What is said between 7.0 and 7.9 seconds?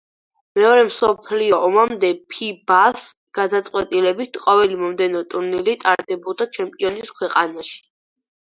ქვეყანაში.